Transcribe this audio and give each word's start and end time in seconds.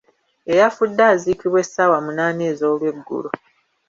Eyafudde 0.51 1.03
azikibwa 1.13 1.59
essaawa 1.63 1.97
munaana 2.05 2.43
ez'olweggulo. 2.51 3.29